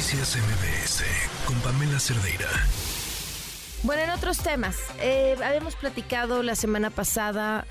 [0.00, 1.04] Noticias MBS
[1.44, 2.48] con Pamela Cerdeira.
[3.82, 7.66] Bueno, en otros temas, eh, habíamos platicado la semana pasada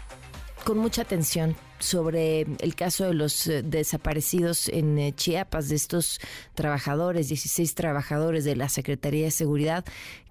[0.63, 6.19] con mucha atención sobre el caso de los eh, desaparecidos en eh, Chiapas, de estos
[6.53, 9.83] trabajadores, 16 trabajadores de la Secretaría de Seguridad,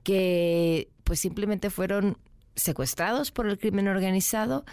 [0.05, 2.17] que pues simplemente fueron
[2.55, 4.65] secuestrados por el crimen organizado,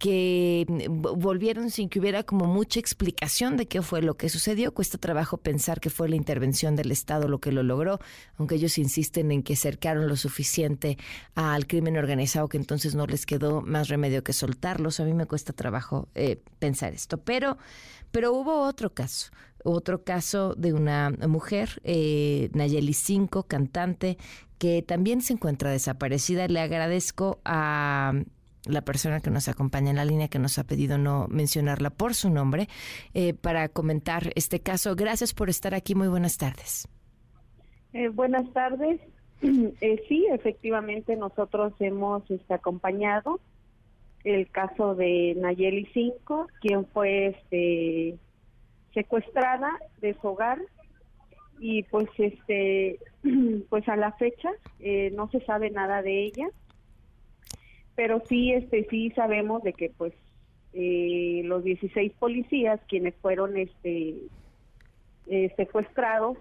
[0.00, 4.72] que mm, volvieron sin que hubiera como mucha explicación de qué fue lo que sucedió.
[4.72, 8.00] Cuesta trabajo pensar que fue la intervención del Estado lo que lo logró,
[8.38, 10.96] aunque ellos insisten en que cercaron lo suficiente
[11.34, 14.98] al crimen organizado que entonces no les quedó más remedio que soltarlos.
[15.00, 17.58] A mí me cuesta trabajo eh, pensar esto, pero,
[18.10, 19.30] pero hubo otro caso.
[19.62, 24.16] Otro caso de una mujer, eh, Nayeli Cinco, cantante,
[24.56, 26.48] que también se encuentra desaparecida.
[26.48, 28.14] Le agradezco a
[28.66, 32.14] la persona que nos acompaña en la línea que nos ha pedido no mencionarla por
[32.14, 32.68] su nombre
[33.14, 34.94] eh, para comentar este caso.
[34.96, 35.94] Gracias por estar aquí.
[35.94, 36.88] Muy buenas tardes.
[37.92, 39.00] Eh, buenas tardes.
[39.42, 43.40] Eh, sí, efectivamente nosotros hemos este, acompañado
[44.22, 48.18] el caso de Nayeli 5, quien fue este,
[48.92, 50.58] secuestrada de su hogar
[51.58, 52.98] y pues este
[53.70, 54.50] pues a la fecha
[55.12, 56.50] no se sabe nada de ella
[58.00, 60.14] pero sí este sí sabemos de que pues
[60.72, 64.14] eh, los 16 policías quienes fueron este
[65.26, 66.38] eh, secuestrados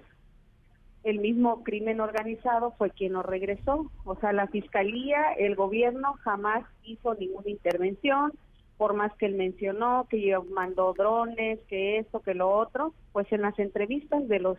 [1.04, 3.92] el mismo crimen organizado fue quien nos regresó.
[4.06, 8.32] O sea la fiscalía el gobierno jamás hizo ninguna intervención
[8.78, 13.42] por más que él mencionó que mandó drones que esto que lo otro pues en
[13.42, 14.58] las entrevistas de los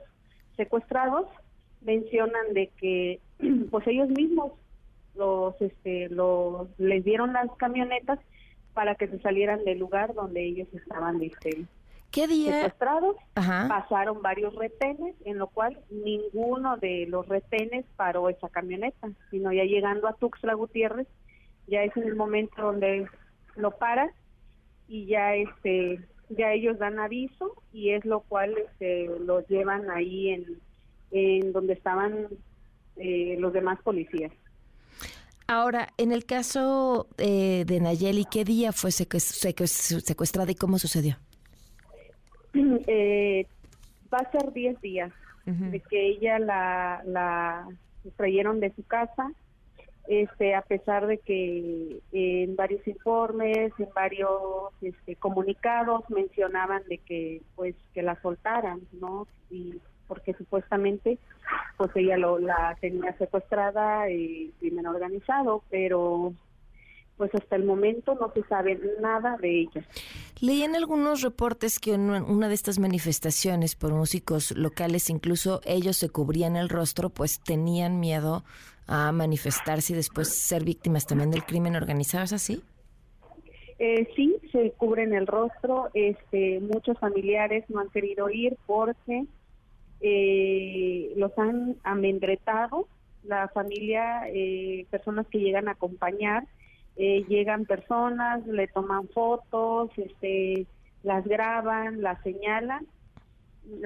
[0.59, 1.27] secuestrados
[1.81, 3.21] mencionan de que
[3.71, 4.53] pues ellos mismos
[5.15, 8.19] los este los les dieron las camionetas
[8.75, 11.65] para que se salieran del lugar donde ellos estaban este
[12.11, 12.55] ¿Qué día?
[12.55, 13.17] secuestrados.
[13.35, 19.65] Pasaron varios retenes en lo cual ninguno de los retenes paró esa camioneta sino ya
[19.65, 21.07] llegando a Tuxtla Gutiérrez
[21.67, 23.07] ya es en el momento donde
[23.57, 24.11] lo paran
[24.89, 26.01] y ya este
[26.31, 30.61] ya ellos dan aviso y es lo cual este, los llevan ahí en,
[31.11, 32.29] en donde estaban
[32.97, 34.33] eh, los demás policías
[35.53, 41.17] Ahora, en el caso eh, de Nayeli, ¿qué día fue secuestrada y cómo sucedió?
[42.87, 43.47] Eh,
[44.13, 45.13] va a ser 10 días
[45.45, 47.67] de que ella la, la
[48.17, 49.33] trajeron de su casa,
[50.07, 54.31] este, a pesar de que en varios informes, en varios
[54.83, 59.27] este, comunicados mencionaban de que pues que la soltaran, ¿no?
[59.51, 61.21] Y porque supuestamente
[61.77, 66.35] pues ella lo, la tenía secuestrada y crimen organizado, pero
[67.17, 69.87] pues hasta el momento no se sabe nada de ella.
[70.41, 75.97] Leí en algunos reportes que en una de estas manifestaciones por músicos locales, incluso ellos
[75.97, 78.43] se cubrían el rostro, pues tenían miedo
[78.89, 82.65] a manifestarse y después ser víctimas también del crimen organizado, ¿es así?
[83.79, 85.89] Eh, sí, se cubren el rostro.
[85.95, 89.25] Este, muchos familiares no han querido ir porque
[90.01, 92.89] eh, los han amendretado,
[93.25, 96.45] la familia, eh, personas que llegan a acompañar,
[96.97, 100.67] eh, llegan personas, le toman fotos, este,
[101.03, 102.87] las graban, las señalan.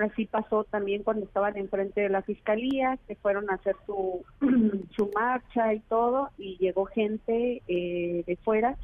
[0.02, 4.24] Así pasó también cuando estaban enfrente de la fiscalía, que fueron a hacer su,
[4.96, 8.76] su marcha y todo, y llegó gente eh, de fuera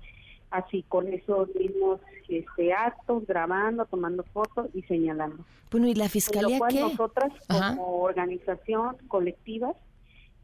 [0.50, 5.44] así con esos mismos este, actos, grabando, tomando fotos y señalando.
[5.70, 9.72] Bueno, ¿y la fiscalía lo cual nosotras como organización colectiva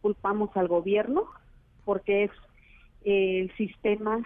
[0.01, 1.25] culpamos al gobierno
[1.85, 2.31] porque es
[3.05, 4.25] el sistema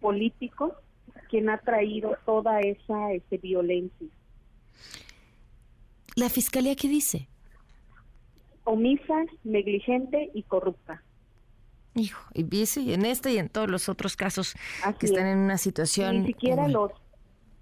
[0.00, 0.74] político
[1.28, 4.08] quien ha traído toda esa este, violencia.
[6.14, 7.28] ¿La fiscalía qué dice?
[8.64, 11.02] Omisa, negligente y corrupta.
[11.96, 14.54] Hijo, y en este y en todos los otros casos
[14.98, 16.22] que están en una situación...
[16.22, 16.92] Ni siquiera los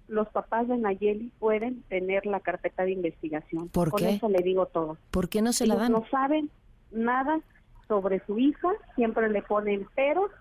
[0.07, 3.69] los papás de Nayeli pueden tener la carpeta de investigación.
[3.69, 4.97] ¿Por Con eso le digo todo.
[5.11, 5.91] ¿Por qué no se la dan?
[5.91, 6.49] No saben
[6.91, 7.39] nada
[7.87, 10.31] sobre su hija, siempre le ponen peros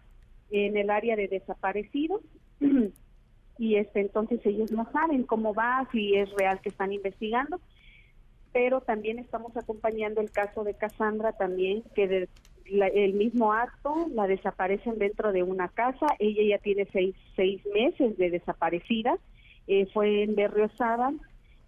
[0.50, 2.20] en el área de desaparecidos
[3.58, 7.60] y este entonces ellos no saben cómo va, si es real que están investigando,
[8.52, 12.28] pero también estamos acompañando el caso de Cassandra también, que de,
[12.82, 18.16] el mismo acto, la desaparecen dentro de una casa, ella ya tiene seis, seis meses
[18.16, 19.16] de desaparecida,
[19.66, 21.12] eh, fue en Berriosada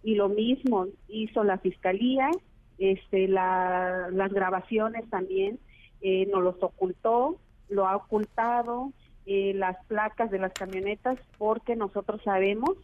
[0.03, 2.29] y lo mismo hizo la fiscalía,
[2.77, 5.59] este, la, las grabaciones también
[6.01, 7.37] eh, nos los ocultó,
[7.69, 8.91] lo ha ocultado,
[9.25, 12.77] eh, las placas de las camionetas, porque nosotros sabemos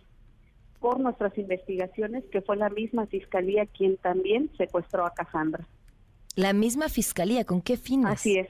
[0.79, 5.65] por nuestras investigaciones que fue la misma fiscalía quien también secuestró a Cassandra.
[6.35, 8.12] La misma fiscalía, ¿con qué fines?
[8.12, 8.50] Así es.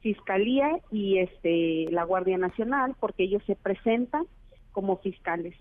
[0.00, 4.26] Fiscalía y este la Guardia Nacional porque ellos se presentan
[4.72, 5.54] como fiscales.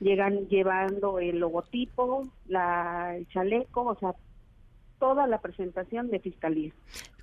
[0.00, 4.14] Llegan llevando el logotipo, la, el chaleco, o sea,
[4.98, 6.72] toda la presentación de fiscalía.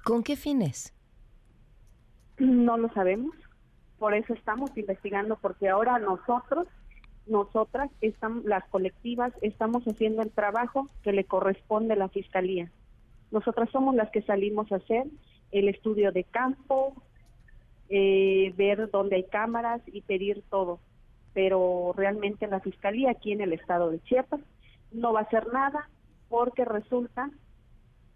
[0.03, 0.93] ¿Con qué fines?
[2.37, 3.33] No lo sabemos,
[3.97, 6.67] por eso estamos investigando, porque ahora nosotros,
[7.27, 12.71] nosotras, estamos, las colectivas, estamos haciendo el trabajo que le corresponde a la fiscalía.
[13.35, 15.07] Nosotras somos las que salimos a hacer
[15.51, 16.93] el estudio de campo,
[17.89, 20.79] eh, ver dónde hay cámaras y pedir todo.
[21.33, 24.39] Pero realmente la fiscalía aquí en el estado de Chiapas
[24.93, 25.89] no va a hacer nada
[26.29, 27.29] porque resulta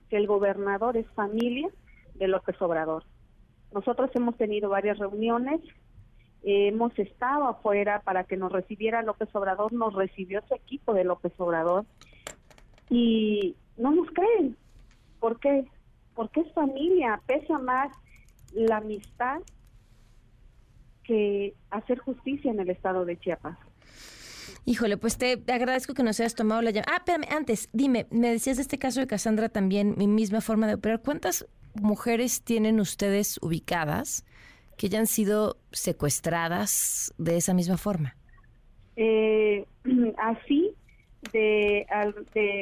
[0.09, 1.67] que el gobernador es familia
[2.13, 3.03] de López Obrador.
[3.73, 5.59] Nosotros hemos tenido varias reuniones,
[6.43, 11.33] hemos estado afuera para que nos recibiera López Obrador, nos recibió su equipo de López
[11.39, 11.83] Obrador
[12.89, 14.55] y no nos creen.
[15.19, 15.65] ¿Por qué?
[16.15, 17.91] Porque es familia, pesa más
[18.53, 19.39] la amistad
[21.03, 23.57] que hacer justicia en el estado de Chiapas.
[24.65, 26.93] Híjole, pues te agradezco que nos hayas tomado la llamada.
[26.93, 30.67] Ah, espérame, antes, dime, me decías de este caso de Cassandra también, mi misma forma
[30.67, 31.01] de operar.
[31.01, 34.25] ¿Cuántas mujeres tienen ustedes ubicadas
[34.77, 38.15] que ya han sido secuestradas de esa misma forma?
[38.95, 39.65] Eh,
[40.17, 40.75] así,
[41.33, 41.85] de,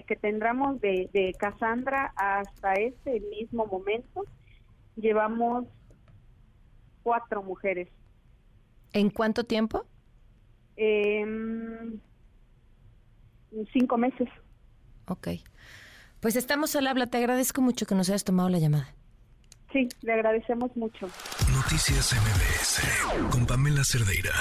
[0.07, 4.25] que tendremos de, de Cassandra hasta este mismo momento,
[4.95, 5.65] llevamos
[7.03, 7.89] cuatro mujeres.
[8.93, 9.85] ¿En cuánto tiempo?
[10.75, 11.25] Eh,
[13.73, 14.29] cinco meses.
[15.07, 15.29] Ok.
[16.19, 17.07] Pues estamos al habla.
[17.07, 18.93] Te agradezco mucho que nos hayas tomado la llamada.
[19.71, 21.07] Sí, le agradecemos mucho.
[21.53, 24.33] Noticias MBS con Pamela Cerdeira.